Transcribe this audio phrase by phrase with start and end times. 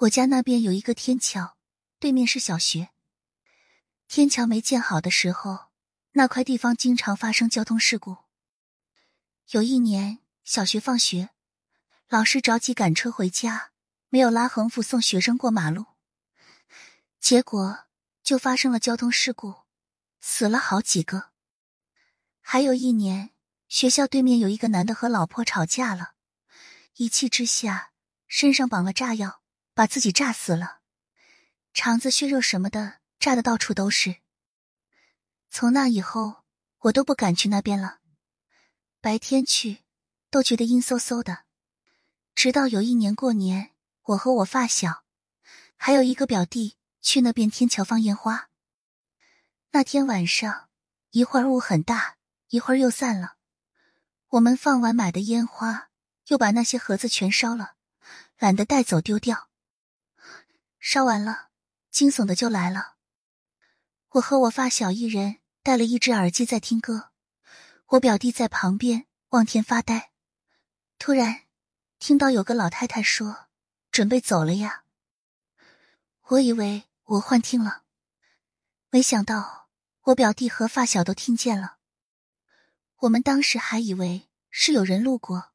[0.00, 1.56] 我家那边有一个天桥，
[1.98, 2.90] 对面是小学。
[4.08, 5.68] 天桥没建好的时候，
[6.12, 8.18] 那块地方经常发生交通事故。
[9.52, 11.30] 有一年，小学放学，
[12.10, 13.70] 老师着急赶车回家，
[14.10, 15.86] 没有拉横幅送学生过马路，
[17.18, 17.86] 结果
[18.22, 19.62] 就发生了交通事故，
[20.20, 21.30] 死了好几个。
[22.42, 23.30] 还有一年，
[23.66, 26.12] 学校对面有一个男的和老婆吵架了，
[26.96, 27.92] 一气之下
[28.28, 29.40] 身上绑了炸药，
[29.76, 30.78] 把自己炸死了，
[31.74, 32.94] 肠子、血肉什么的。
[33.18, 34.16] 炸的到处都是。
[35.50, 36.44] 从那以后，
[36.78, 37.98] 我都不敢去那边了。
[39.02, 39.84] 白天去，
[40.30, 41.44] 都觉得阴飕飕的。
[42.34, 43.72] 直到有一年过年，
[44.04, 45.04] 我和我发小，
[45.76, 48.48] 还有一个表弟去那边天桥放烟花。
[49.72, 50.70] 那天晚上，
[51.10, 52.16] 一会儿雾很大，
[52.48, 53.36] 一会儿又散了。
[54.28, 55.90] 我们放完买的烟花，
[56.28, 57.74] 又把那些盒子全烧了，
[58.38, 59.50] 懒得带走丢掉。
[60.88, 61.48] 烧完了，
[61.90, 62.94] 惊悚的就来了。
[64.10, 67.10] 我和我发小一人戴了一只耳机在听歌，
[67.86, 70.12] 我表弟在旁边望天发呆。
[70.96, 71.42] 突然，
[71.98, 73.48] 听到有个老太太说
[73.90, 74.84] ：“准备走了呀。”
[76.30, 77.82] 我以为我幻听了，
[78.90, 79.66] 没想到
[80.02, 81.78] 我表弟和发小都听见了。
[82.98, 85.50] 我们当时还以为是有人路过，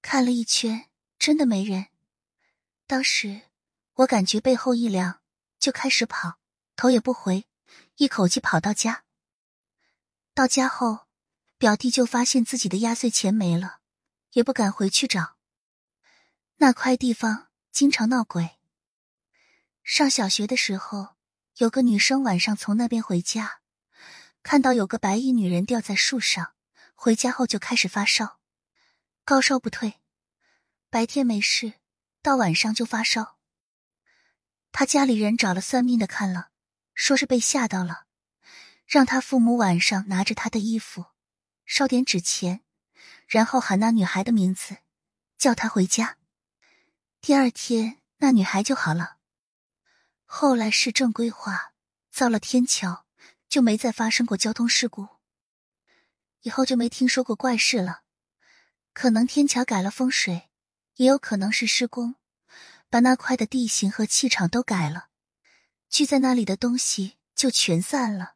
[0.00, 1.88] 看了一圈，真的没人。
[2.86, 3.40] 当时
[3.94, 5.20] 我感觉背后一凉，
[5.58, 6.40] 就开始跑，
[6.74, 7.46] 头也不回。
[7.96, 9.04] 一口气跑到家，
[10.34, 11.06] 到家后，
[11.58, 13.78] 表弟就发现自己的压岁钱没了，
[14.32, 15.36] 也不敢回去找。
[16.56, 18.58] 那块地方经常闹鬼。
[19.84, 21.14] 上小学的时候，
[21.58, 23.60] 有个女生晚上从那边回家，
[24.42, 26.54] 看到有个白衣女人吊在树上，
[26.94, 28.40] 回家后就开始发烧，
[29.24, 30.00] 高烧不退，
[30.90, 31.74] 白天没事，
[32.22, 33.33] 到晚上就发烧。
[34.76, 36.48] 他家里人找了算命的看了。
[36.94, 38.06] 说是被吓到了，
[38.86, 41.06] 让他父母晚上拿着他的衣服，
[41.64, 42.62] 烧点纸钱，
[43.28, 44.78] 然后喊那女孩的名字，
[45.38, 46.18] 叫她回家。
[47.20, 49.16] 第二天那女孩就好了。
[50.24, 51.72] 后来市政规划
[52.10, 53.06] 造了天桥，
[53.48, 55.08] 就没再发生过交通事故。
[56.42, 58.02] 以后就没听说过怪事了。
[58.92, 60.50] 可能天桥改了风水，
[60.96, 62.14] 也有可能是施工，
[62.90, 65.08] 把那块的地形和气场都改了。
[65.88, 68.33] 聚在那里的东西就全散了。